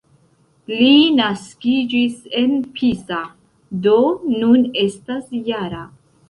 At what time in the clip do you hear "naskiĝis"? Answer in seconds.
1.17-2.15